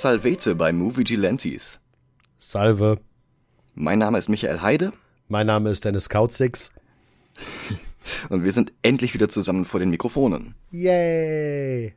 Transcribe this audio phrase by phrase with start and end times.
[0.00, 1.78] Salvete bei Movie Gilantes.
[2.38, 3.00] Salve.
[3.74, 4.94] Mein Name ist Michael Heide.
[5.28, 6.72] Mein Name ist Dennis Kautzix.
[8.30, 10.54] Und wir sind endlich wieder zusammen vor den Mikrofonen.
[10.70, 11.92] Yay!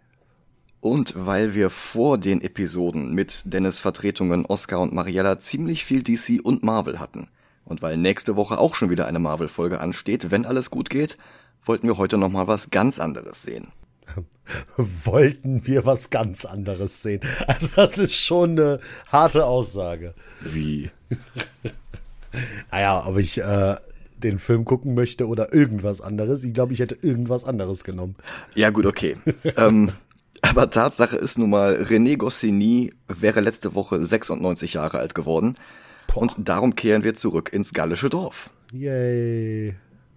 [0.81, 6.41] Und weil wir vor den Episoden mit Dennis Vertretungen Oscar und Mariella ziemlich viel DC
[6.43, 7.29] und Marvel hatten,
[7.63, 11.17] und weil nächste Woche auch schon wieder eine Marvel-Folge ansteht, wenn alles gut geht,
[11.63, 13.69] wollten wir heute nochmal was ganz anderes sehen.
[14.77, 17.21] wollten wir was ganz anderes sehen.
[17.47, 20.13] Also das ist schon eine harte Aussage.
[20.41, 20.91] Wie?
[22.71, 23.75] naja, ob ich äh,
[24.17, 26.43] den Film gucken möchte oder irgendwas anderes.
[26.43, 28.15] Ich glaube, ich hätte irgendwas anderes genommen.
[28.55, 29.17] Ja gut, okay.
[29.57, 29.91] ähm,
[30.41, 35.57] aber Tatsache ist nun mal, René Goscinny wäre letzte Woche 96 Jahre alt geworden.
[36.07, 36.21] Boah.
[36.21, 38.49] Und darum kehren wir zurück ins gallische Dorf.
[38.71, 39.75] Yay.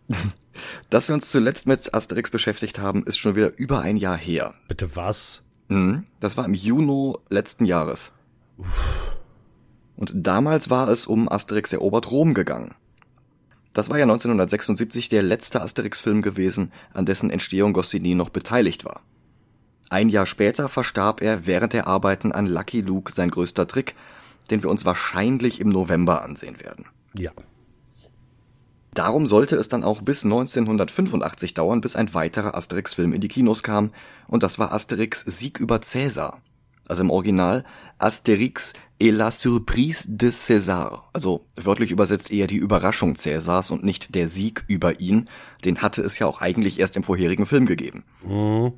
[0.90, 4.54] Dass wir uns zuletzt mit Asterix beschäftigt haben, ist schon wieder über ein Jahr her.
[4.68, 5.42] Bitte was?
[5.68, 8.12] Mhm, das war im Juni letzten Jahres.
[8.56, 9.16] Uff.
[9.96, 12.74] Und damals war es um Asterix erobert Rom gegangen.
[13.72, 19.02] Das war ja 1976 der letzte Asterix-Film gewesen, an dessen Entstehung Goscinny noch beteiligt war.
[19.88, 23.94] Ein Jahr später verstarb er während der Arbeiten an Lucky Luke sein größter Trick,
[24.50, 26.86] den wir uns wahrscheinlich im November ansehen werden.
[27.14, 27.32] Ja.
[28.96, 33.62] Darum sollte es dann auch bis 1985 dauern, bis ein weiterer Asterix-Film in die Kinos
[33.62, 33.92] kam,
[34.26, 36.40] und das war Asterix Sieg über Cäsar.
[36.88, 37.64] Also im Original
[37.98, 41.02] Asterix et la surprise de César.
[41.12, 45.28] Also wörtlich übersetzt eher die Überraschung Cäsars und nicht der Sieg über ihn.
[45.64, 48.04] Den hatte es ja auch eigentlich erst im vorherigen Film gegeben.
[48.24, 48.72] Mhm.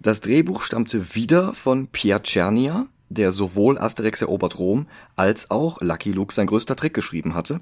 [0.00, 6.10] Das Drehbuch stammte wieder von Pierre Czernia, der sowohl Asterix erobert Rom als auch Lucky
[6.10, 7.60] Luke sein größter Trick geschrieben hatte.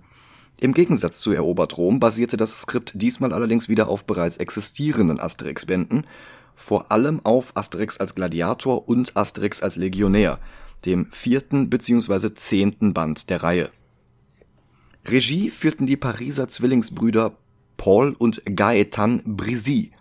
[0.59, 6.07] Im Gegensatz zu Erobert Rom basierte das Skript diesmal allerdings wieder auf bereits existierenden Asterix-Bänden,
[6.55, 10.39] vor allem auf Asterix als Gladiator und Asterix als Legionär,
[10.87, 12.35] dem vierten bzw.
[12.35, 13.71] zehnten Band der Reihe.
[15.05, 17.37] Regie führten die Pariser Zwillingsbrüder
[17.77, 19.93] Paul und Gaëtan Brisy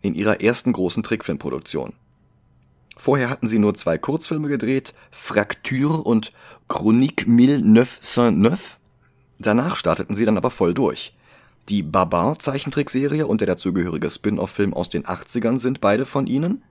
[0.00, 1.92] in ihrer ersten großen Trickfilmproduktion.
[2.96, 6.32] Vorher hatten sie nur zwei Kurzfilme gedreht, Fracture und
[6.68, 8.79] Chronique 1909
[9.42, 11.14] Danach starteten sie dann aber voll durch.
[11.70, 16.62] Die Babar-Zeichentrickserie und der dazugehörige Spin-off-Film aus den 80ern sind beide von ihnen.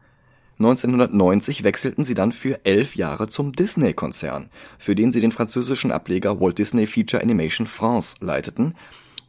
[0.59, 6.39] 1990 wechselten sie dann für elf Jahre zum Disney-Konzern, für den sie den französischen Ableger
[6.39, 8.75] Walt Disney Feature Animation France leiteten,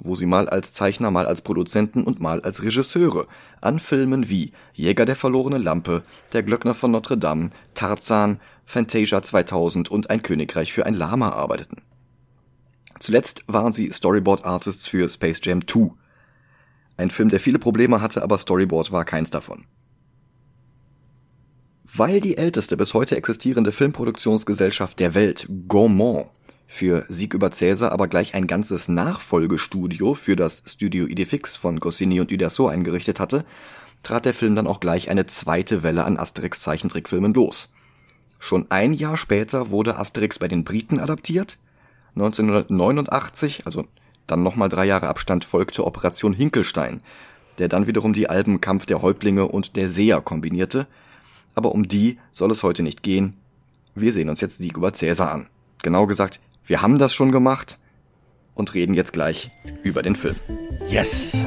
[0.01, 3.27] wo sie mal als Zeichner, mal als Produzenten und mal als Regisseure
[3.63, 6.03] an Filmen wie Jäger der verlorene Lampe,
[6.35, 11.81] Der Glöckner von Notre Dame, Tarzan, Fantasia 2000 und Ein Königreich für ein Lama arbeiteten
[13.01, 15.91] Zuletzt waren sie Storyboard Artists für Space Jam 2.
[16.99, 19.65] Ein Film, der viele Probleme hatte, aber Storyboard war keins davon.
[21.93, 26.29] Weil die älteste bis heute existierende Filmproduktionsgesellschaft der Welt, Gaumont,
[26.67, 32.21] für Sieg über Cäsar aber gleich ein ganzes Nachfolgestudio für das Studio Idefix von Goscinny
[32.21, 33.45] und Uderso eingerichtet hatte,
[34.05, 37.73] trat der Film dann auch gleich eine zweite Welle an Asterix Zeichentrickfilmen los.
[38.39, 41.59] Schon ein Jahr später wurde Asterix bei den Briten adaptiert,
[42.15, 43.87] 1989, also
[44.27, 47.01] dann nochmal drei Jahre Abstand, folgte Operation Hinkelstein,
[47.59, 50.87] der dann wiederum die Alben Kampf der Häuptlinge und der Seher kombinierte.
[51.55, 53.37] Aber um die soll es heute nicht gehen.
[53.95, 55.47] Wir sehen uns jetzt Sieg über Cäsar an.
[55.83, 57.79] Genau gesagt, wir haben das schon gemacht
[58.55, 59.51] und reden jetzt gleich
[59.83, 60.37] über den Film.
[60.89, 61.45] Yes!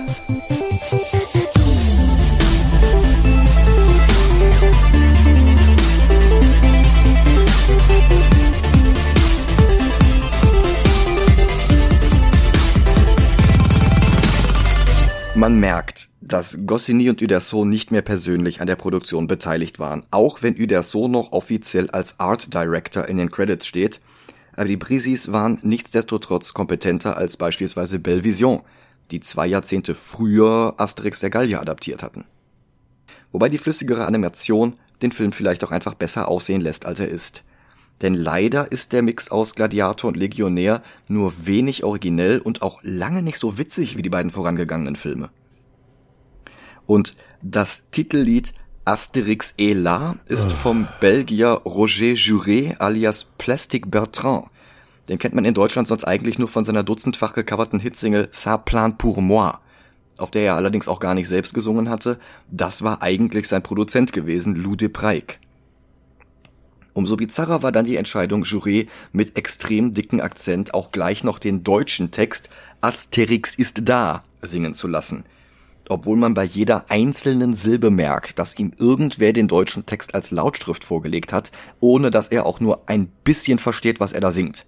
[15.44, 20.42] Man merkt, dass Goscinny und Uderso nicht mehr persönlich an der Produktion beteiligt waren, auch
[20.42, 24.00] wenn Uderso noch offiziell als Art Director in den Credits steht.
[24.54, 28.62] Aber die Brisis waren nichtsdestotrotz kompetenter als beispielsweise Belvision,
[29.12, 32.24] die zwei Jahrzehnte früher Asterix der Gallier adaptiert hatten.
[33.34, 37.44] Wobei die flüssigere Animation den Film vielleicht auch einfach besser aussehen lässt, als er ist.
[38.02, 43.22] Denn leider ist der Mix aus Gladiator und Legionär nur wenig originell und auch lange
[43.22, 45.30] nicht so witzig wie die beiden vorangegangenen Filme.
[46.86, 48.54] Und das Titellied
[48.86, 54.48] Asterix et là ist vom Belgier Roger Juré alias Plastic Bertrand.
[55.08, 58.98] Den kennt man in Deutschland sonst eigentlich nur von seiner dutzendfach gecoverten Hitsingle Ça plan
[58.98, 59.58] pour moi,
[60.18, 62.20] auf der er allerdings auch gar nicht selbst gesungen hatte.
[62.50, 65.40] Das war eigentlich sein Produzent gewesen, Lou de Preik.
[66.94, 71.64] Umso bizarrer war dann die Entscheidung, Juré mit extrem dicken Akzent auch gleich noch den
[71.64, 72.50] deutschen Text
[72.82, 75.24] Asterix ist da singen zu lassen.
[75.90, 80.86] obwohl man bei jeder einzelnen Silbe merkt, dass ihm irgendwer den deutschen Text als Lautschrift
[80.86, 81.52] vorgelegt hat,
[81.82, 84.66] ohne dass er auch nur ein bisschen versteht, was er da singt.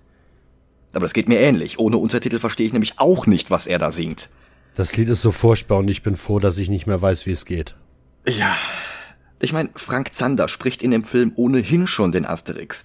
[0.91, 1.79] Aber das geht mir ähnlich.
[1.79, 4.29] Ohne Untertitel verstehe ich nämlich auch nicht, was er da singt.
[4.75, 7.31] Das Lied ist so furchtbar und ich bin froh, dass ich nicht mehr weiß, wie
[7.31, 7.75] es geht.
[8.27, 8.55] Ja.
[9.39, 12.83] Ich meine, Frank Zander spricht in dem Film ohnehin schon den Asterix.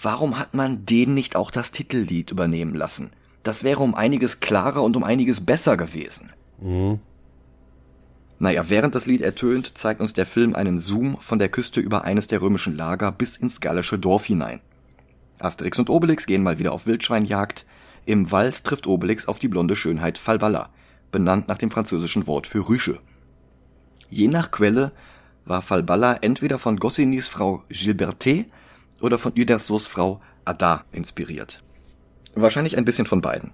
[0.00, 3.10] Warum hat man den nicht auch das Titellied übernehmen lassen?
[3.42, 6.32] Das wäre um einiges klarer und um einiges besser gewesen.
[6.60, 7.00] Mhm.
[8.38, 12.04] Naja, während das Lied ertönt, zeigt uns der Film einen Zoom von der Küste über
[12.04, 14.60] eines der römischen Lager bis ins gallische Dorf hinein.
[15.38, 17.66] Asterix und Obelix gehen mal wieder auf Wildschweinjagd.
[18.06, 20.70] Im Wald trifft Obelix auf die blonde Schönheit Falballa,
[21.12, 23.00] benannt nach dem französischen Wort für Rüsche.
[24.08, 24.92] Je nach Quelle
[25.44, 28.46] war Falballa entweder von Gossinis Frau Gilberté
[29.00, 31.62] oder von Udersos Frau Ada inspiriert.
[32.34, 33.52] Wahrscheinlich ein bisschen von beiden.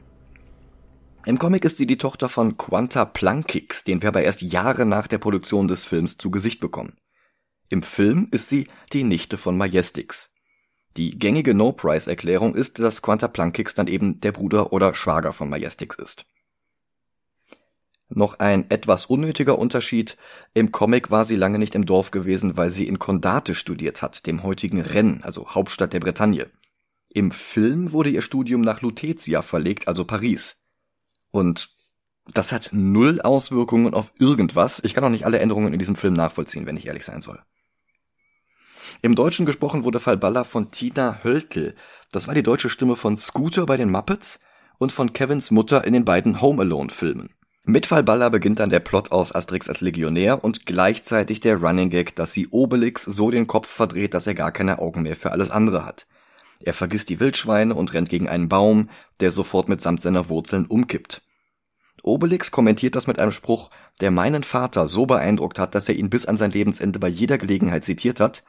[1.25, 5.09] Im Comic ist sie die Tochter von Quanta Plankix, den wir aber erst Jahre nach
[5.09, 6.97] der Produktion des Films zu Gesicht bekommen.
[7.69, 10.31] Im Film ist sie die Nichte von Majestix.
[10.97, 15.99] Die gängige No-Price-Erklärung ist, dass Quanta Plankix dann eben der Bruder oder Schwager von Majestix
[15.99, 16.25] ist.
[18.08, 20.17] Noch ein etwas unnötiger Unterschied.
[20.55, 24.26] Im Comic war sie lange nicht im Dorf gewesen, weil sie in Condate studiert hat,
[24.26, 26.49] dem heutigen Rennes, also Hauptstadt der Bretagne.
[27.08, 30.62] Im Film wurde ihr Studium nach Lutetia verlegt, also Paris.
[31.31, 31.70] Und
[32.32, 34.81] das hat null Auswirkungen auf irgendwas.
[34.85, 37.41] Ich kann auch nicht alle Änderungen in diesem Film nachvollziehen, wenn ich ehrlich sein soll.
[39.02, 41.75] Im Deutschen gesprochen wurde Falballa von Tina Hölkel.
[42.12, 44.41] Das war die deutsche Stimme von Scooter bei den Muppets
[44.79, 47.31] und von Kevins Mutter in den beiden Home Alone Filmen.
[47.68, 52.14] Mit Falballa beginnt dann der Plot aus Asterix als Legionär und gleichzeitig der Running Gag,
[52.14, 55.50] dass sie Obelix so den Kopf verdreht, dass er gar keine Augen mehr für alles
[55.50, 56.06] andere hat.
[56.60, 61.22] Er vergisst die Wildschweine und rennt gegen einen Baum, der sofort mitsamt seiner Wurzeln umkippt.
[62.04, 63.70] Obelix kommentiert das mit einem Spruch,
[64.00, 67.36] der meinen Vater so beeindruckt hat, dass er ihn bis an sein Lebensende bei jeder
[67.36, 68.44] Gelegenheit zitiert hat.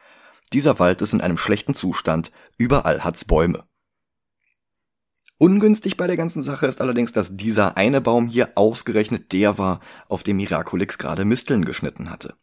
[0.54, 3.64] Dieser Wald ist in einem schlechten Zustand, überall hat's Bäume.
[5.40, 9.82] Ungünstig bei der ganzen Sache ist allerdings, dass dieser eine Baum hier ausgerechnet der war,
[10.10, 12.36] auf dem Miraculix gerade Misteln geschnitten hatte.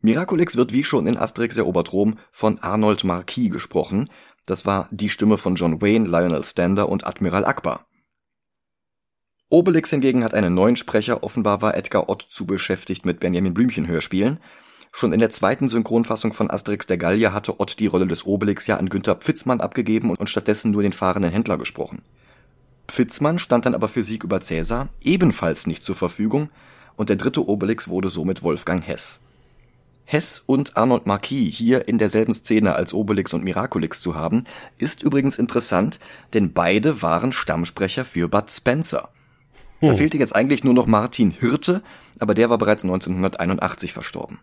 [0.00, 4.10] Miraculix wird wie schon in Asterix erobert Rom von Arnold Marquis gesprochen.
[4.46, 7.86] Das war die Stimme von John Wayne, Lionel Stander und Admiral Akbar.
[9.48, 13.86] Obelix hingegen hat einen neuen Sprecher, offenbar war Edgar Ott zu beschäftigt mit Benjamin Blümchen
[13.86, 14.40] Hörspielen.
[14.92, 18.66] Schon in der zweiten Synchronfassung von Asterix der Gallier hatte Ott die Rolle des Obelix
[18.66, 22.02] ja an Günther Pfitzmann abgegeben und stattdessen nur den fahrenden Händler gesprochen.
[22.88, 26.48] Pfitzmann stand dann aber für Sieg über Cäsar ebenfalls nicht zur Verfügung
[26.96, 29.20] und der dritte Obelix wurde somit Wolfgang Hess.
[30.04, 34.44] Hess und Arnold Marquis hier in derselben Szene als Obelix und Miraculix zu haben,
[34.78, 36.00] ist übrigens interessant,
[36.32, 39.10] denn beide waren Stammsprecher für Bud Spencer.
[39.82, 39.98] Da hm.
[39.98, 41.82] fehlte jetzt eigentlich nur noch Martin Hirte,
[42.18, 44.38] aber der war bereits 1981 verstorben.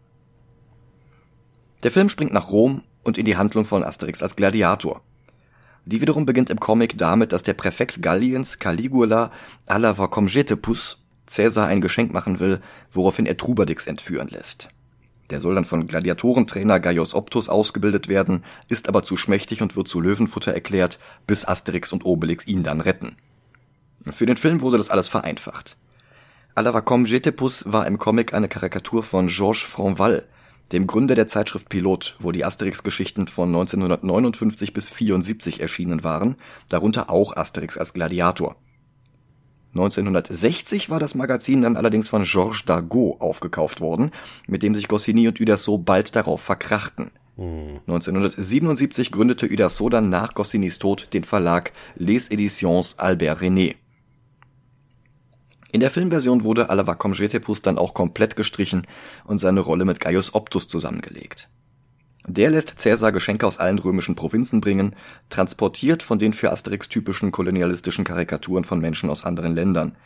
[1.84, 5.02] Der Film springt nach Rom und in die Handlung von Asterix als Gladiator.
[5.86, 9.32] Die wiederum beginnt im Comic damit, dass der Präfekt Galliens Caligula
[9.68, 12.62] alla Vacomgetepus Caesar ein Geschenk machen will,
[12.92, 14.70] woraufhin er Trubadix entführen lässt.
[15.30, 19.88] Der soll dann von Gladiatorentrainer Gaius Optus ausgebildet werden, ist aber zu schmächtig und wird
[19.88, 23.16] zu Löwenfutter erklärt, bis Asterix und Obelix ihn dann retten.
[24.12, 25.78] Für den Film wurde das alles vereinfacht.
[26.54, 30.26] Alavacom Jetepus war im Comic eine Karikatur von Georges Franval,
[30.72, 36.36] dem Gründer der Zeitschrift Pilot, wo die Asterix-Geschichten von 1959 bis 74 erschienen waren,
[36.70, 38.56] darunter auch Asterix als Gladiator.
[39.74, 44.12] 1960 war das Magazin dann allerdings von Georges Dargaud aufgekauft worden,
[44.48, 47.12] mit dem sich Goscinny und Uderso bald darauf verkrachten.
[47.38, 49.14] 1977 hm.
[49.14, 53.76] gründete Uderso dann nach Goscinnys Tod den Verlag Les Editions Albert René.
[55.76, 58.88] In der Filmversion wurde Alavacom Jetepus dann auch komplett gestrichen
[59.26, 61.50] und seine Rolle mit Gaius Optus zusammengelegt.
[62.26, 64.96] Der lässt Cäsar Geschenke aus allen römischen Provinzen bringen,
[65.30, 69.98] transportiert von den für Asterix typischen kolonialistischen Karikaturen von Menschen aus anderen Ländern.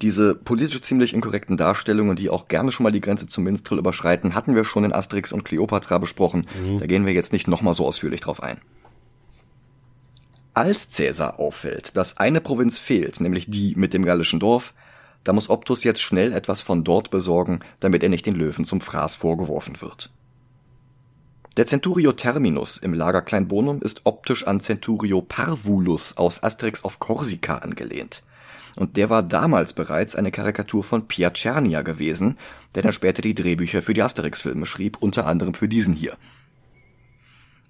[0.00, 4.34] Diese politisch ziemlich inkorrekten Darstellungen, die auch gerne schon mal die Grenze zum Minstrel überschreiten,
[4.34, 6.46] hatten wir schon in Asterix und Cleopatra besprochen.
[6.58, 6.78] Mhm.
[6.78, 8.62] Da gehen wir jetzt nicht nochmal so ausführlich drauf ein.
[10.54, 14.72] Als Cäsar auffällt, dass eine Provinz fehlt, nämlich die mit dem gallischen Dorf,
[15.24, 18.80] da muss Optus jetzt schnell etwas von dort besorgen, damit er nicht den Löwen zum
[18.80, 20.10] Fraß vorgeworfen wird.
[21.56, 27.56] Der Centurio Terminus im Lager Kleinbonum ist optisch an Centurio Parvulus aus Asterix auf Korsika
[27.56, 28.22] angelehnt.
[28.74, 32.38] Und der war damals bereits eine Karikatur von Piacernia gewesen,
[32.74, 36.16] der dann später die Drehbücher für die Asterix-Filme schrieb, unter anderem für diesen hier.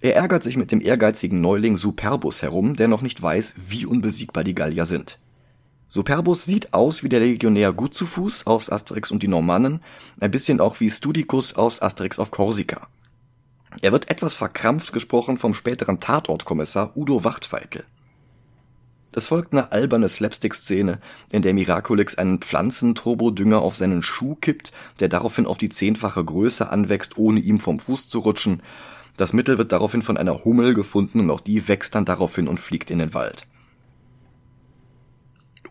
[0.01, 4.45] Er ärgert sich mit dem ehrgeizigen Neuling Superbus herum, der noch nicht weiß, wie unbesiegbar
[4.45, 5.19] die Gallier sind.
[5.93, 9.83] Superbus sieht aus wie der Legionär gut zu Fuß aus Asterix und die Normannen,
[10.21, 12.89] ein bisschen auch wie Studicus aus Asterix auf Korsika.
[13.83, 17.85] Er wird etwas verkrampft gesprochen vom späteren Tatortkommissar Udo Wachtfeikel.
[19.15, 20.99] Es folgt eine alberne Slapstick-Szene,
[21.31, 26.71] in der Miraculix einen Pflanzenturbodünger auf seinen Schuh kippt, der daraufhin auf die zehnfache Größe
[26.71, 28.63] anwächst, ohne ihm vom Fuß zu rutschen.
[29.19, 32.61] Das Mittel wird daraufhin von einer Hummel gefunden und auch die wächst dann daraufhin und
[32.61, 33.47] fliegt in den Wald.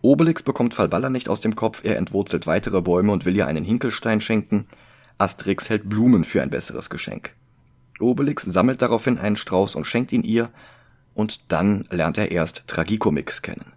[0.02, 3.64] Obelix bekommt Falballa nicht aus dem Kopf, er entwurzelt weitere Bäume und will ihr einen
[3.64, 4.66] Hinkelstein schenken.
[5.16, 7.34] Asterix hält Blumen für ein besseres Geschenk.
[8.00, 10.50] Obelix sammelt daraufhin einen Strauß und schenkt ihn ihr,
[11.14, 13.72] und dann lernt er erst Tragikomix kennen.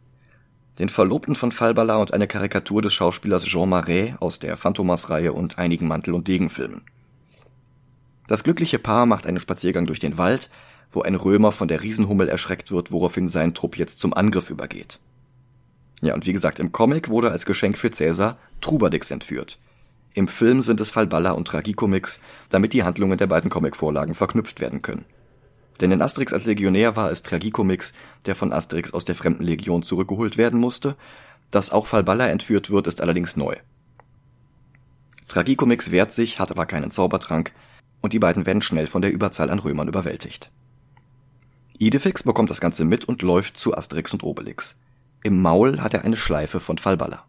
[0.79, 5.59] Den Verlobten von Falbala und eine Karikatur des Schauspielers Jean Marais aus der Phantomas-Reihe und
[5.59, 6.81] einigen Mantel- und Degenfilmen.
[8.27, 10.49] Das glückliche Paar macht einen Spaziergang durch den Wald,
[10.91, 14.99] wo ein Römer von der Riesenhummel erschreckt wird, woraufhin sein Trupp jetzt zum Angriff übergeht.
[16.01, 19.57] Ja, und wie gesagt, im Comic wurde als Geschenk für Cäsar Trubadix entführt.
[20.13, 24.81] Im Film sind es Falballa und Tragikomix, damit die Handlungen der beiden Comicvorlagen verknüpft werden
[24.81, 25.05] können.
[25.81, 27.93] Denn in Asterix als Legionär war es Tragikomix,
[28.25, 30.95] der von Asterix aus der Fremden Legion zurückgeholt werden musste.
[31.51, 33.57] Dass auch Falballa entführt wird, ist allerdings neu.
[35.27, 37.51] Tragikomix wehrt sich, hat aber keinen Zaubertrank,
[38.01, 40.49] und die beiden werden schnell von der Überzahl an Römern überwältigt.
[41.77, 44.77] Idefix bekommt das Ganze mit und läuft zu Asterix und Obelix.
[45.25, 47.23] Im Maul hat er eine Schleife von Falballa.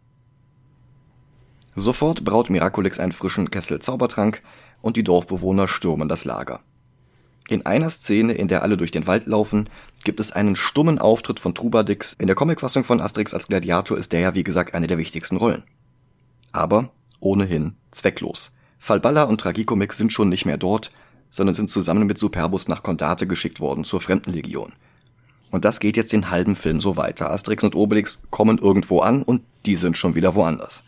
[1.75, 4.43] Sofort braut Miraculix einen frischen Kessel Zaubertrank
[4.83, 6.59] und die Dorfbewohner stürmen das Lager.
[7.49, 9.67] In einer Szene, in der alle durch den Wald laufen,
[10.03, 12.13] gibt es einen stummen Auftritt von Trubadix.
[12.19, 15.37] In der Comicfassung von Asterix als Gladiator ist der ja wie gesagt eine der wichtigsten
[15.37, 15.63] Rollen.
[16.51, 18.51] Aber ohnehin zwecklos.
[18.77, 20.91] Falballa und Tragikomix sind schon nicht mehr dort,
[21.31, 24.73] sondern sind zusammen mit Superbus nach Kondate geschickt worden zur Fremdenlegion.
[25.49, 27.31] Und das geht jetzt den halben Film so weiter.
[27.31, 30.83] Asterix und Obelix kommen irgendwo an und die sind schon wieder woanders.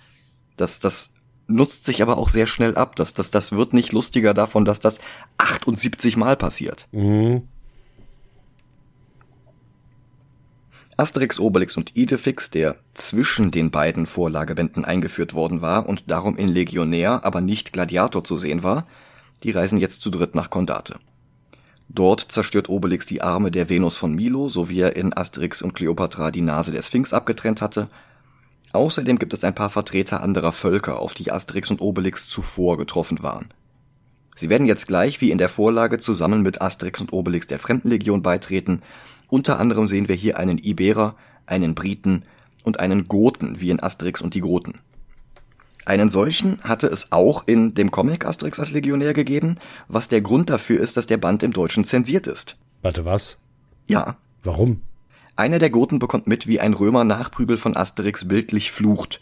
[0.57, 1.13] Das, das
[1.47, 2.95] nutzt sich aber auch sehr schnell ab.
[2.95, 4.99] Das, das, das wird nicht lustiger davon, dass das
[5.37, 6.87] 78 Mal passiert.
[6.91, 7.43] Mhm.
[10.99, 16.49] Asterix, Obelix und Idefix, der zwischen den beiden Vorlagebänden eingeführt worden war und darum in
[16.49, 18.85] Legionär, aber nicht Gladiator zu sehen war,
[19.43, 20.99] die reisen jetzt zu dritt nach Kondate.
[21.89, 25.73] Dort zerstört Obelix die Arme der Venus von Milo, so wie er in Asterix und
[25.73, 27.89] Cleopatra die Nase der Sphinx abgetrennt hatte.
[28.73, 33.23] Außerdem gibt es ein paar Vertreter anderer Völker, auf die Asterix und Obelix zuvor getroffen
[33.23, 33.49] waren.
[34.35, 38.21] Sie werden jetzt gleich wie in der Vorlage zusammen mit Asterix und Obelix der Fremdenlegion
[38.21, 38.83] beitreten.
[39.27, 41.15] Unter anderem sehen wir hier einen Iberer,
[41.47, 42.23] einen Briten
[42.63, 44.75] und einen Goten, wie in Asterix und die Goten.
[45.85, 49.55] Einen solchen hatte es auch in dem Comic Asterix als Legionär gegeben,
[49.87, 52.57] was der Grund dafür ist, dass der Band im Deutschen zensiert ist.
[52.81, 53.37] Warte, was?
[53.87, 54.17] Ja.
[54.43, 54.81] Warum?
[55.35, 59.21] Einer der Goten bekommt mit, wie ein Römer Nachprügel von Asterix bildlich flucht,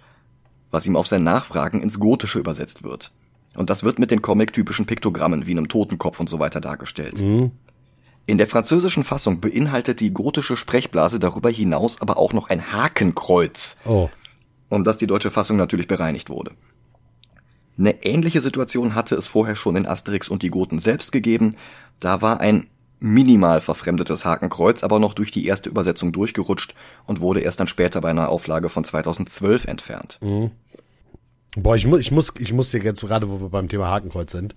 [0.71, 3.11] was ihm auf sein Nachfragen ins Gotische übersetzt wird.
[3.55, 7.19] Und das wird mit den comic-typischen Piktogrammen wie einem Totenkopf und so weiter dargestellt.
[7.19, 7.51] Mhm.
[8.25, 13.77] In der französischen Fassung beinhaltet die gotische Sprechblase darüber hinaus aber auch noch ein Hakenkreuz.
[13.85, 14.09] Oh
[14.69, 16.51] um das die deutsche Fassung natürlich bereinigt wurde.
[17.77, 21.55] Eine ähnliche Situation hatte es vorher schon in Asterix und die Goten selbst gegeben.
[22.00, 22.67] Da war ein
[23.00, 26.74] minimal verfremdetes Hakenkreuz aber noch durch die erste Übersetzung durchgerutscht
[27.05, 30.17] und wurde erst dann später bei einer Auflage von 2012 entfernt.
[30.21, 30.51] Mhm.
[31.55, 34.31] Boah, ich muss, ich muss, ich muss dir jetzt gerade, wo wir beim Thema Hakenkreuz
[34.31, 34.55] sind,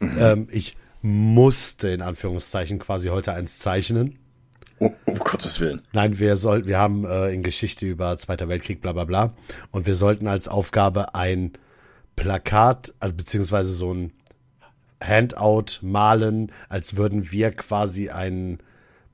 [0.00, 0.16] mhm.
[0.18, 4.18] ähm, ich musste in Anführungszeichen quasi heute eins zeichnen.
[5.04, 5.82] Um Gottes Willen.
[5.92, 9.34] Nein, wir sollten, wir haben äh, in Geschichte über Zweiter Weltkrieg, bla bla bla.
[9.70, 11.52] Und wir sollten als Aufgabe ein
[12.16, 14.12] Plakat, also beziehungsweise so ein
[15.02, 18.58] Handout malen, als würden wir quasi einen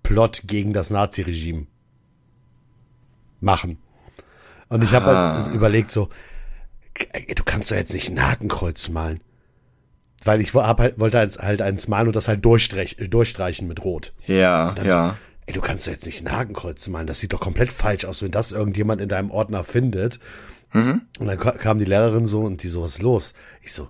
[0.02, 1.66] Plot gegen das Nazi-Regime
[3.40, 3.78] machen.
[4.68, 6.08] Und ich habe halt überlegt so,
[7.34, 9.20] du kannst doch jetzt nicht ein Hakenkreuz malen.
[10.24, 14.12] Weil ich hab halt, wollte halt eins malen und das halt durchstreichen mit Rot.
[14.26, 15.10] Ja, ja.
[15.10, 15.16] So,
[15.48, 18.20] ey, du kannst doch jetzt nicht ein Hakenkreuz malen, das sieht doch komplett falsch aus,
[18.20, 20.20] wenn das irgendjemand in deinem Ordner findet.
[20.74, 21.02] Mhm.
[21.18, 23.32] Und dann kam die Lehrerin so und die so, was ist los?
[23.62, 23.88] Ich so,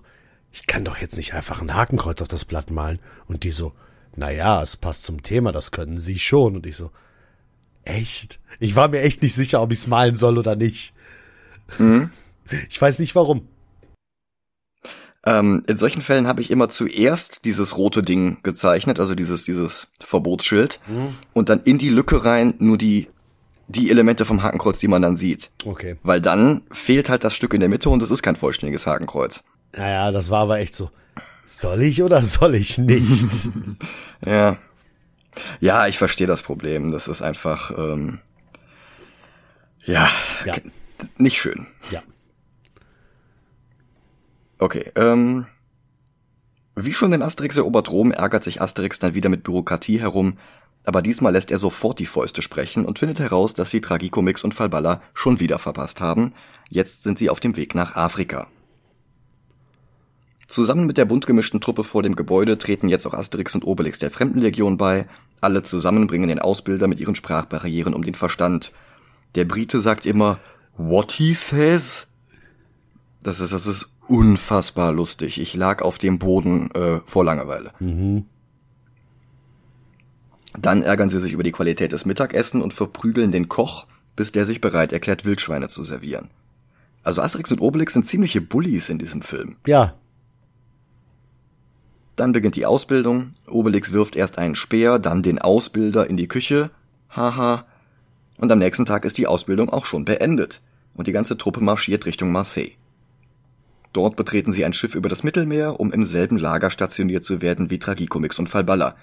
[0.53, 2.99] ich kann doch jetzt nicht einfach ein Hakenkreuz auf das Blatt malen.
[3.27, 3.73] Und die so,
[4.15, 6.55] na ja, es passt zum Thema, das können sie schon.
[6.55, 6.91] Und ich so,
[7.83, 8.39] echt?
[8.61, 10.93] Ich war mir echt nicht sicher, ob ich es malen soll oder nicht.
[11.77, 12.09] Mhm.
[12.69, 13.49] Ich weiß nicht warum.
[15.25, 19.87] Ähm, in solchen Fällen habe ich immer zuerst dieses rote Ding gezeichnet, also dieses, dieses
[19.99, 21.15] Verbotsschild, mhm.
[21.33, 23.09] und dann in die Lücke rein nur die,
[23.67, 25.49] die Elemente vom Hakenkreuz, die man dann sieht.
[25.65, 25.97] Okay.
[26.03, 29.43] Weil dann fehlt halt das Stück in der Mitte und es ist kein vollständiges Hakenkreuz.
[29.75, 30.89] Naja, das war aber echt so.
[31.45, 33.49] Soll ich oder soll ich nicht?
[34.25, 34.57] ja.
[35.59, 36.91] Ja, ich verstehe das Problem.
[36.91, 38.19] Das ist einfach, ähm,
[39.83, 40.09] Ja,
[40.45, 40.55] ja.
[41.17, 41.67] nicht schön.
[41.91, 42.01] Ja.
[44.59, 45.47] Okay, ähm,
[46.75, 50.37] wie schon in Asterix erobert Rom ärgert sich Asterix dann wieder mit Bürokratie herum,
[50.83, 54.53] aber diesmal lässt er sofort die Fäuste sprechen und findet heraus, dass sie Tragikomix und
[54.53, 56.33] Falballa schon wieder verpasst haben.
[56.69, 58.47] Jetzt sind sie auf dem Weg nach Afrika.
[60.47, 63.99] Zusammen mit der bunt gemischten Truppe vor dem Gebäude treten jetzt auch Asterix und Obelix
[63.99, 65.07] der Fremdenlegion bei.
[65.41, 68.71] Alle zusammen bringen den Ausbilder mit ihren Sprachbarrieren um den Verstand.
[69.35, 70.39] Der Brite sagt immer,
[70.75, 72.07] what he says?
[73.21, 75.39] Das ist, das ist unfassbar lustig.
[75.39, 77.71] Ich lag auf dem Boden äh, vor Langeweile.
[77.79, 78.25] Mhm.
[80.57, 83.85] Dann ärgern sie sich über die Qualität des Mittagessen und verprügeln den Koch,
[84.15, 86.29] bis der sich bereit erklärt, Wildschweine zu servieren.
[87.03, 89.55] Also Asterix und Obelix sind ziemliche Bullies in diesem Film.
[89.65, 89.93] Ja.
[92.15, 93.31] Dann beginnt die Ausbildung.
[93.47, 96.71] Obelix wirft erst einen Speer, dann den Ausbilder in die Küche.
[97.09, 97.65] Haha.
[98.37, 100.61] Und am nächsten Tag ist die Ausbildung auch schon beendet.
[100.95, 102.71] Und die ganze Truppe marschiert Richtung Marseille.
[103.93, 107.69] Dort betreten sie ein Schiff über das Mittelmeer, um im selben Lager stationiert zu werden
[107.69, 108.95] wie Tragicomix und Falballa.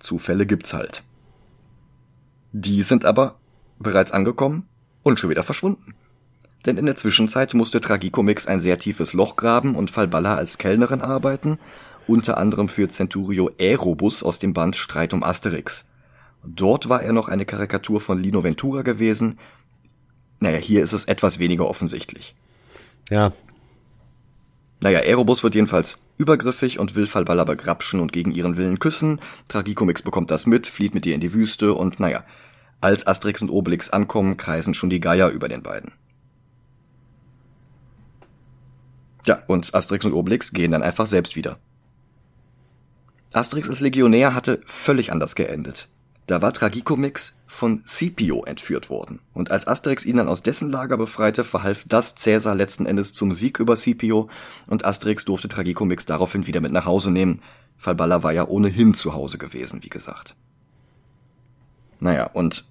[0.00, 1.02] Zufälle gibt's halt.
[2.52, 3.36] Die sind aber
[3.78, 4.66] bereits angekommen
[5.02, 5.94] und schon wieder verschwunden.
[6.64, 11.00] Denn in der Zwischenzeit musste Tragicomix ein sehr tiefes Loch graben und Falballa als Kellnerin
[11.00, 11.58] arbeiten,
[12.08, 15.84] unter anderem für Centurio Aerobus aus dem Band Streit um Asterix.
[16.44, 19.38] Dort war er noch eine Karikatur von Lino Ventura gewesen.
[20.40, 22.34] Naja, hier ist es etwas weniger offensichtlich.
[23.10, 23.32] Ja,
[24.80, 29.20] naja, Aerobus wird jedenfalls übergriffig und will Falballa begrapschen und gegen ihren Willen küssen.
[29.48, 32.24] Tragicomix bekommt das mit, flieht mit ihr in die Wüste und naja,
[32.80, 35.92] als Asterix und Obelix ankommen, kreisen schon die Geier über den beiden.
[39.26, 41.58] Ja, und Asterix und Obelix gehen dann einfach selbst wieder.
[43.32, 45.88] Asterix als Legionär hatte völlig anders geendet.
[46.26, 49.20] Da war Tragicomix von Scipio entführt worden.
[49.32, 53.34] Und als Asterix ihn dann aus dessen Lager befreite, verhalf das Cäsar letzten Endes zum
[53.34, 54.28] Sieg über Scipio
[54.66, 57.42] und Asterix durfte Tragicomix daraufhin wieder mit nach Hause nehmen.
[57.78, 60.34] Falballa war ja ohnehin zu Hause gewesen, wie gesagt.
[62.00, 62.64] Naja, und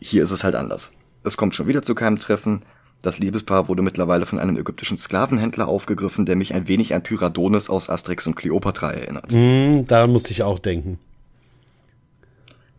[0.00, 0.92] hier ist es halt anders.
[1.24, 2.62] Es kommt schon wieder zu keinem Treffen.
[3.02, 7.68] Das Liebespaar wurde mittlerweile von einem ägyptischen Sklavenhändler aufgegriffen, der mich ein wenig an Pyradonis
[7.68, 9.32] aus Asterix und Cleopatra erinnert.
[9.32, 10.98] Mm, daran muss ich auch denken.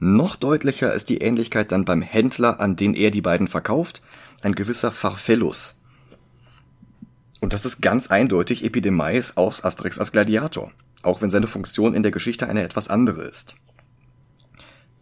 [0.05, 4.01] Noch deutlicher ist die Ähnlichkeit dann beim Händler, an den er die beiden verkauft,
[4.41, 5.79] ein gewisser Farfellus.
[7.39, 12.03] Und das ist ganz eindeutig Epidemais aus Asterix als Gladiator, auch wenn seine Funktion in
[12.03, 13.55] der Geschichte eine etwas andere ist.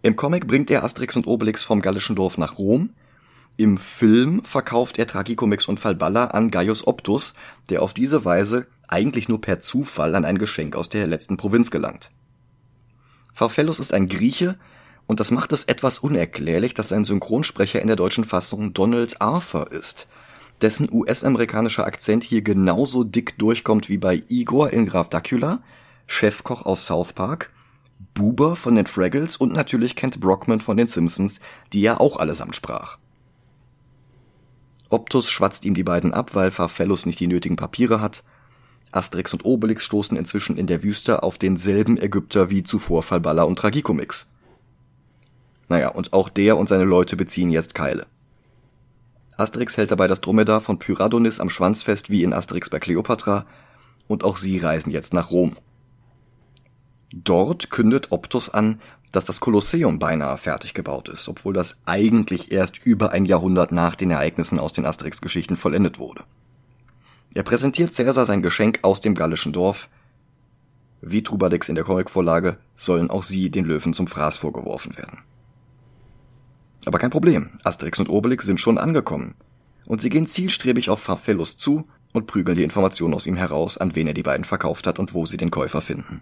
[0.03, 2.91] Im Comic bringt er Asterix und Obelix vom gallischen Dorf nach Rom.
[3.57, 7.33] Im Film verkauft er Tragicomix und Falballa an Gaius Optus,
[7.69, 11.71] der auf diese Weise eigentlich nur per Zufall an ein Geschenk aus der letzten Provinz
[11.71, 12.11] gelangt.
[13.33, 14.59] Farfellus ist ein Grieche,
[15.11, 19.69] und das macht es etwas unerklärlich, dass sein Synchronsprecher in der deutschen Fassung Donald Arthur
[19.69, 20.07] ist,
[20.61, 25.61] dessen US-amerikanischer Akzent hier genauso dick durchkommt wie bei Igor in Graf Dacula,
[26.07, 27.51] Chefkoch aus South Park,
[28.13, 31.41] Buber von den Fraggles und natürlich Kent Brockman von den Simpsons,
[31.73, 32.97] die er auch allesamt sprach.
[34.87, 38.23] Optus schwatzt ihm die beiden ab, weil Farfellus nicht die nötigen Papiere hat.
[38.93, 43.59] Asterix und Obelix stoßen inzwischen in der Wüste auf denselben Ägypter wie zuvor Falballa und
[43.59, 44.30] Tragicomix.
[45.71, 48.05] Naja, und auch der und seine Leute beziehen jetzt Keile.
[49.37, 53.45] Asterix hält dabei das Dromedar von Pyradonis am Schwanz fest wie in Asterix bei Kleopatra,
[54.09, 55.55] und auch sie reisen jetzt nach Rom.
[57.13, 58.81] Dort kündet Optus an,
[59.13, 63.95] dass das Kolosseum beinahe fertig gebaut ist, obwohl das eigentlich erst über ein Jahrhundert nach
[63.95, 66.25] den Ereignissen aus den Asterix-Geschichten vollendet wurde.
[67.33, 69.87] Er präsentiert Cäsar sein Geschenk aus dem gallischen Dorf.
[70.99, 75.19] Wie Trubadix in der Comicvorlage sollen auch sie den Löwen zum Fraß vorgeworfen werden.
[76.85, 79.35] Aber kein Problem, Asterix und Obelix sind schon angekommen.
[79.85, 83.95] Und sie gehen zielstrebig auf Farfellus zu und prügeln die Informationen aus ihm heraus, an
[83.95, 86.21] wen er die beiden verkauft hat und wo sie den Käufer finden.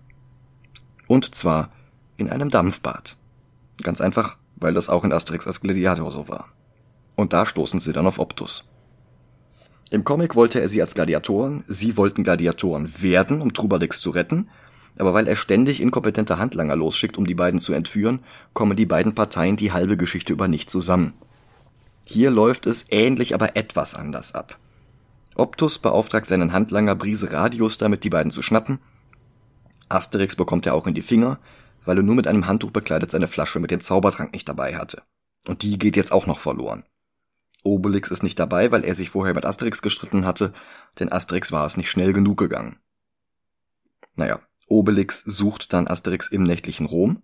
[1.08, 1.72] Und zwar
[2.18, 3.16] in einem Dampfbad.
[3.82, 6.50] Ganz einfach, weil das auch in Asterix als Gladiator so war.
[7.16, 8.70] Und da stoßen sie dann auf Optus.
[9.90, 14.50] Im Comic wollte er sie als Gladiatoren, sie wollten Gladiatoren werden, um Trubadix zu retten,
[14.98, 18.20] aber weil er ständig inkompetente Handlanger losschickt, um die beiden zu entführen,
[18.54, 21.14] kommen die beiden Parteien die halbe Geschichte über nicht zusammen.
[22.06, 24.58] Hier läuft es ähnlich, aber etwas anders ab.
[25.36, 28.80] Optus beauftragt seinen Handlanger Brise Radius damit, die beiden zu schnappen.
[29.88, 31.40] Asterix bekommt er auch in die Finger,
[31.86, 35.04] weil er nur mit einem Handtuch bekleidet seine Flasche mit dem Zaubertrank nicht dabei hatte.
[35.48, 36.84] Und die geht jetzt auch noch verloren.
[37.64, 40.54] Obelix ist nicht dabei, weil er sich vorher mit Asterix gestritten hatte,
[41.00, 42.78] denn Asterix war es nicht schnell genug gegangen.
[44.16, 47.24] Naja, Obelix sucht dann Asterix im nächtlichen Rom.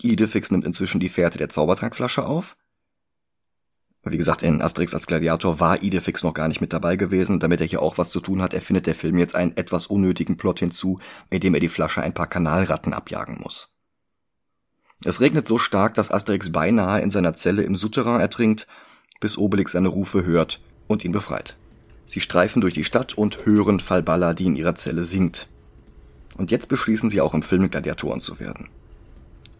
[0.00, 2.56] Idefix nimmt inzwischen die Fährte der Zaubertrankflasche auf.
[4.06, 7.40] Wie gesagt, in Asterix als Gladiator war Idefix noch gar nicht mit dabei gewesen.
[7.40, 10.36] Damit er hier auch was zu tun hat, erfindet der Film jetzt einen etwas unnötigen
[10.36, 13.74] Plot hinzu, indem er die Flasche ein paar Kanalratten abjagen muss.
[15.04, 18.66] Es regnet so stark, dass Asterix beinahe in seiner Zelle im Souterrain ertrinkt,
[19.20, 21.56] bis Obelix seine Rufe hört und ihn befreit.
[22.04, 25.48] Sie streifen durch die Stadt und hören Falballa, die in ihrer Zelle singt.
[26.36, 28.68] Und jetzt beschließen sie auch im Film Gladiatoren zu werden.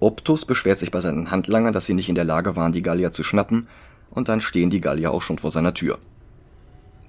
[0.00, 3.12] Optus beschwert sich bei seinen Handlangern, dass sie nicht in der Lage waren, die Gallier
[3.12, 3.68] zu schnappen,
[4.10, 5.98] und dann stehen die Gallier auch schon vor seiner Tür.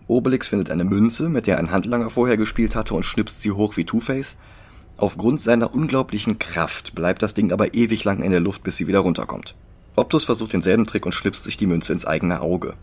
[0.07, 3.75] Obelix findet eine Münze, mit der ein Handlanger vorher gespielt hatte, und schnipst sie hoch
[3.75, 4.37] wie Two-Face.
[4.97, 8.87] Aufgrund seiner unglaublichen Kraft bleibt das Ding aber ewig lang in der Luft, bis sie
[8.87, 9.55] wieder runterkommt.
[9.95, 12.75] Optus versucht denselben Trick und schnipst sich die Münze ins eigene Auge.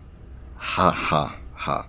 [0.76, 1.86] Ha ha ha.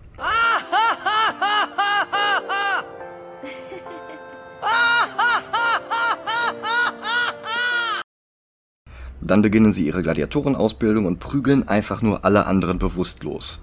[9.26, 13.62] Dann beginnen sie ihre Gladiatorenausbildung und prügeln einfach nur alle anderen bewusstlos.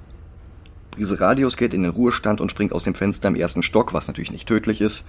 [0.91, 1.17] Brise
[1.57, 4.49] geht in den Ruhestand und springt aus dem Fenster im ersten Stock, was natürlich nicht
[4.49, 5.05] tödlich ist.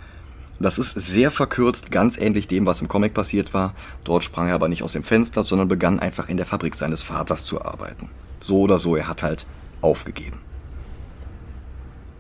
[0.60, 3.74] Das ist sehr verkürzt, ganz ähnlich dem, was im Comic passiert war.
[4.04, 7.02] Dort sprang er aber nicht aus dem Fenster, sondern begann einfach in der Fabrik seines
[7.02, 8.10] Vaters zu arbeiten.
[8.42, 9.46] So oder so, er hat halt
[9.82, 10.38] aufgegeben.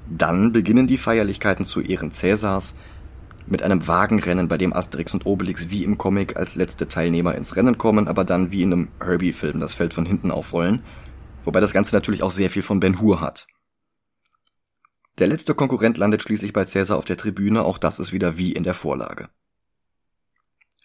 [0.10, 2.78] Dann beginnen die Feierlichkeiten zu Ehren Cäsars,
[3.52, 7.56] mit einem Wagenrennen, bei dem Asterix und Obelix wie im Comic als letzte Teilnehmer ins
[7.56, 10.84] Rennen kommen, aber dann wie in einem Herbie-Film das Feld von hinten aufrollen.
[11.46, 13.48] Wobei das Ganze natürlich auch sehr viel von Ben Hur hat.
[15.20, 18.54] Der letzte Konkurrent landet schließlich bei Cäsar auf der Tribüne, auch das ist wieder wie
[18.54, 19.30] in der Vorlage.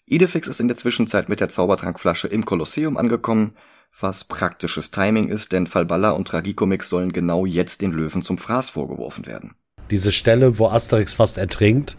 [0.05, 3.53] Idefix ist in der Zwischenzeit mit der Zaubertrankflasche im Kolosseum angekommen,
[3.99, 8.69] was praktisches Timing ist, denn Falballa und Tragicomix sollen genau jetzt den Löwen zum Fraß
[8.69, 9.55] vorgeworfen werden.
[9.89, 11.97] Diese Stelle, wo Asterix fast ertrinkt,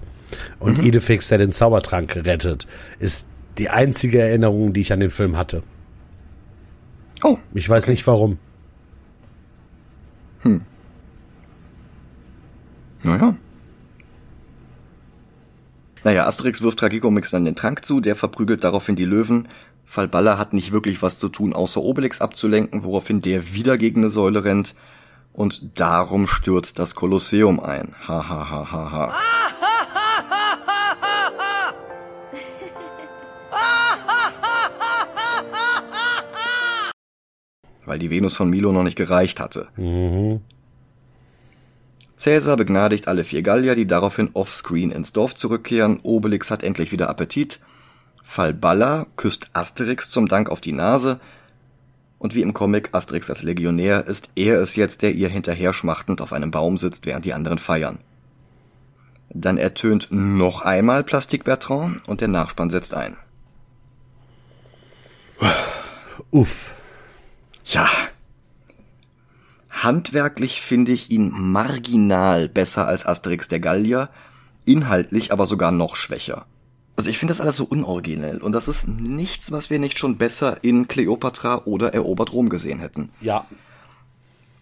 [0.58, 0.84] und mhm.
[0.84, 2.66] Idefix, der den Zaubertrank rettet,
[2.98, 5.62] ist die einzige Erinnerung, die ich an den Film hatte.
[7.22, 7.38] Oh.
[7.54, 7.92] Ich weiß okay.
[7.92, 8.38] nicht warum.
[10.42, 10.62] Hm.
[13.02, 13.34] Naja.
[16.04, 19.48] Naja, Asterix wirft Tragicomix dann den Trank zu, der verprügelt daraufhin die Löwen.
[19.84, 24.10] Falballa hat nicht wirklich was zu tun, außer Obelix abzulenken, woraufhin der wieder gegen eine
[24.10, 24.74] Säule rennt.
[25.32, 27.94] Und darum stürzt das Kolosseum ein.
[28.06, 29.14] Ha ha ha ha ha.
[37.88, 39.68] Weil die Venus von Milo noch nicht gereicht hatte.
[39.76, 40.40] Mhm.
[42.16, 46.00] Cäsar begnadigt alle vier Gallier, die daraufhin offscreen ins Dorf zurückkehren.
[46.02, 47.60] Obelix hat endlich wieder Appetit.
[48.24, 51.20] Falballa küsst Asterix zum Dank auf die Nase.
[52.18, 56.20] Und wie im Comic Asterix als Legionär ist er es jetzt, der ihr hinterher schmachtend
[56.20, 57.98] auf einem Baum sitzt, während die anderen feiern.
[59.30, 63.16] Dann ertönt noch einmal Plastik Bertrand und der Nachspann setzt ein.
[66.30, 66.74] Uff.
[67.68, 67.88] Ja.
[69.70, 74.08] Handwerklich finde ich ihn marginal besser als Asterix der Gallier,
[74.64, 76.46] inhaltlich aber sogar noch schwächer.
[76.96, 80.16] Also ich finde das alles so unoriginell und das ist nichts, was wir nicht schon
[80.16, 83.10] besser in Cleopatra oder Erobert Rom gesehen hätten.
[83.20, 83.46] Ja.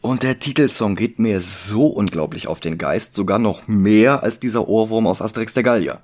[0.03, 4.69] Und der Titelsong geht mir so unglaublich auf den Geist, sogar noch mehr als dieser
[4.69, 6.01] Ohrwurm aus Asterix der Gallier.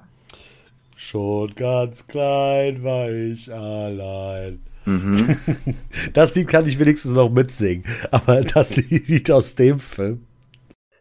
[0.96, 4.60] Schon ganz klein war ich allein.
[4.84, 5.36] Mhm.
[6.12, 10.26] Das Lied kann ich wenigstens noch mitsingen, aber das Lied aus dem Film.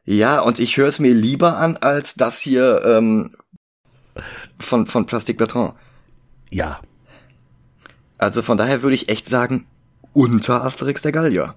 [0.05, 3.35] Ja, und ich höre es mir lieber an als das hier ähm,
[4.59, 5.73] von, von Plastic Bertrand.
[6.51, 6.81] Ja.
[8.17, 9.65] Also von daher würde ich echt sagen,
[10.13, 11.55] unter Asterix der Gallier.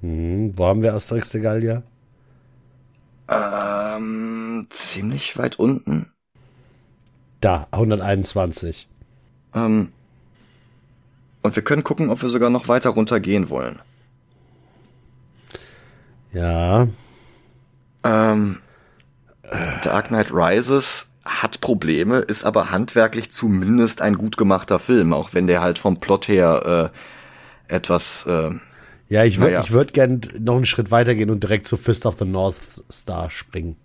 [0.00, 1.82] Hm, wo haben wir Asterix der Gallier?
[3.28, 6.12] Ähm, ziemlich weit unten.
[7.40, 8.88] Da, 121.
[9.54, 9.92] Ähm,
[11.46, 13.78] und wir können gucken, ob wir sogar noch weiter runter gehen wollen.
[16.32, 16.86] Ja.
[18.04, 18.58] Ähm,
[19.82, 25.46] Dark Knight Rises hat Probleme, ist aber handwerklich zumindest ein gut gemachter Film, auch wenn
[25.46, 26.92] der halt vom Plot her
[27.68, 28.24] äh, etwas.
[28.26, 28.50] Äh,
[29.08, 29.60] ja, ich würde ja.
[29.62, 32.82] ich würd gern noch einen Schritt weiter gehen und direkt zu Fist of the North
[32.90, 33.76] Star springen.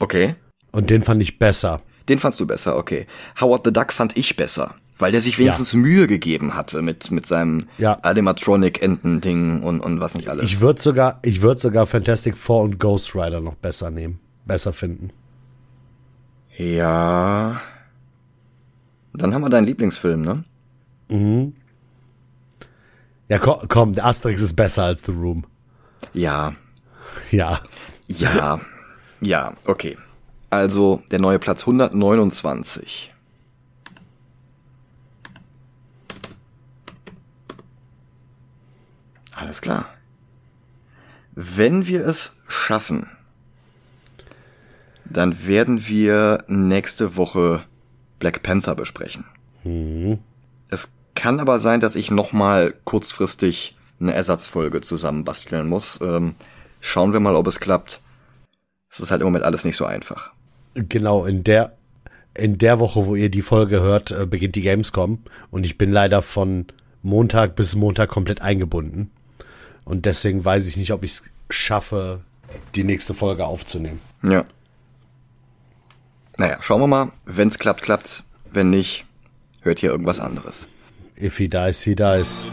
[0.00, 0.34] Okay.
[0.72, 1.80] Und den fand ich besser.
[2.08, 3.06] Den fandst du besser, okay.
[3.40, 4.74] Howard the Duck fand ich besser.
[4.98, 5.78] Weil der sich wenigstens ja.
[5.78, 7.94] Mühe gegeben hatte mit, mit seinem ja.
[7.94, 10.44] Animatronic-Enten-Ding und, und was nicht alles.
[10.44, 14.20] Ich würde sogar, ich würde sogar Fantastic Four und Ghost Rider noch besser nehmen.
[14.46, 15.10] Besser finden.
[16.56, 17.60] Ja.
[19.14, 20.44] Dann haben wir deinen Lieblingsfilm, ne?
[21.08, 21.54] Mhm.
[23.28, 25.44] Ja, komm, komm, der Asterix ist besser als The Room.
[26.12, 26.54] Ja.
[27.30, 27.60] Ja.
[28.08, 28.60] Ja.
[29.20, 29.96] Ja, okay.
[30.50, 33.13] Also, der neue Platz 129.
[39.34, 39.86] Alles klar.
[41.34, 43.08] Wenn wir es schaffen,
[45.04, 47.64] dann werden wir nächste Woche
[48.18, 49.24] Black Panther besprechen.
[49.64, 50.18] Mhm.
[50.70, 55.98] Es kann aber sein, dass ich nochmal kurzfristig eine Ersatzfolge zusammenbasteln muss.
[56.00, 56.34] Ähm,
[56.80, 58.00] schauen wir mal, ob es klappt.
[58.90, 60.30] Es ist halt im Moment alles nicht so einfach.
[60.74, 61.76] Genau, in der,
[62.34, 65.18] in der Woche, wo ihr die Folge hört, äh, beginnt die Gamescom.
[65.50, 66.66] Und ich bin leider von
[67.02, 69.10] Montag bis Montag komplett eingebunden.
[69.84, 72.20] Und deswegen weiß ich nicht, ob ich es schaffe,
[72.74, 74.00] die nächste Folge aufzunehmen.
[74.22, 74.44] Ja.
[76.36, 77.12] Naja, schauen wir mal.
[77.26, 78.24] Wenn es klappt, klappt's.
[78.50, 79.04] Wenn nicht,
[79.62, 80.66] hört ihr irgendwas anderes.
[81.20, 82.46] If he dies, he dies.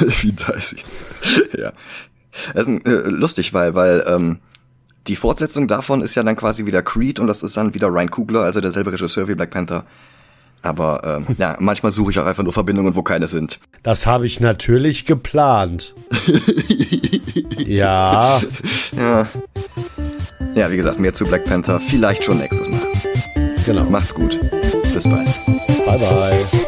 [0.00, 1.42] If he dies, he dies.
[1.58, 1.72] ja.
[2.52, 4.40] Das ist äh, lustig, weil, weil ähm,
[5.06, 8.10] die Fortsetzung davon ist ja dann quasi wieder Creed und das ist dann wieder Ryan
[8.10, 9.84] Coogler, also derselbe Regisseur wie Black Panther.
[10.64, 13.60] Aber ähm, ja, manchmal suche ich auch einfach nur Verbindungen, wo keine sind.
[13.82, 15.94] Das habe ich natürlich geplant.
[17.58, 18.40] ja.
[18.96, 19.26] Ja.
[20.54, 22.80] Ja, wie gesagt, mehr zu Black Panther vielleicht schon nächstes Mal.
[23.66, 23.84] Genau.
[23.84, 24.38] Macht's gut.
[24.92, 25.28] Bis bald.
[25.86, 26.64] Bye bye.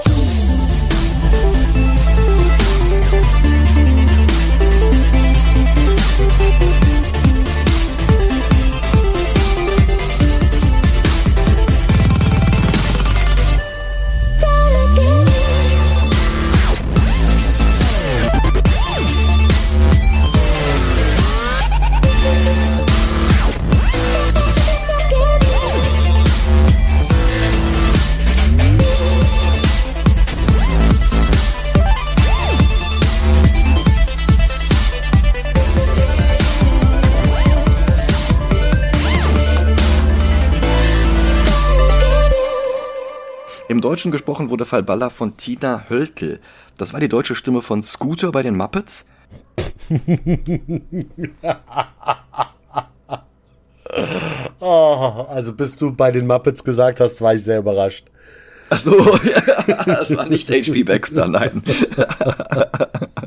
[43.96, 46.38] Deutschen gesprochen wurde Falballa von Tina Hölkel.
[46.76, 49.06] Das war die deutsche Stimme von Scooter bei den Muppets.
[54.60, 58.04] oh, also bis du bei den Muppets gesagt hast, war ich sehr überrascht.
[58.68, 58.92] Ach so,
[59.86, 60.82] das war nicht H.P.
[60.82, 61.62] Baxter, nein.